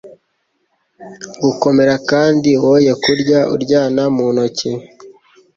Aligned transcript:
gukomera 1.43 1.95
kandi 2.09 2.49
woye 2.63 2.91
kurya 3.03 3.39
uryana 3.53 4.03
mu 4.15 4.25
ntoki 4.35 4.69